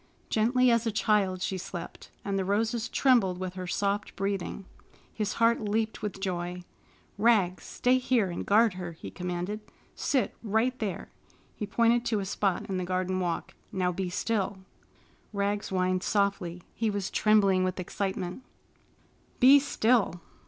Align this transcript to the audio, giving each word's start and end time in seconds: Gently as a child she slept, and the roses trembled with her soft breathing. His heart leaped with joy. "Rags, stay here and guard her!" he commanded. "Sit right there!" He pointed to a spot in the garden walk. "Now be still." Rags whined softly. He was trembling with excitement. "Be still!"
Gently 0.31 0.71
as 0.71 0.87
a 0.87 0.91
child 0.91 1.43
she 1.43 1.59
slept, 1.59 2.09
and 2.25 2.35
the 2.35 2.43
roses 2.43 2.89
trembled 2.89 3.37
with 3.37 3.53
her 3.53 3.67
soft 3.67 4.15
breathing. 4.15 4.65
His 5.13 5.33
heart 5.33 5.61
leaped 5.61 6.01
with 6.01 6.19
joy. 6.19 6.63
"Rags, 7.19 7.65
stay 7.65 7.99
here 7.99 8.31
and 8.31 8.43
guard 8.43 8.73
her!" 8.73 8.93
he 8.93 9.11
commanded. 9.11 9.59
"Sit 9.93 10.35
right 10.41 10.73
there!" 10.79 11.11
He 11.55 11.67
pointed 11.67 12.03
to 12.05 12.19
a 12.19 12.25
spot 12.25 12.65
in 12.67 12.77
the 12.77 12.83
garden 12.83 13.19
walk. 13.19 13.53
"Now 13.71 13.91
be 13.91 14.09
still." 14.09 14.57
Rags 15.33 15.69
whined 15.69 16.01
softly. 16.01 16.63
He 16.73 16.89
was 16.89 17.11
trembling 17.11 17.63
with 17.63 17.79
excitement. 17.79 18.41
"Be 19.39 19.59
still!" 19.59 20.19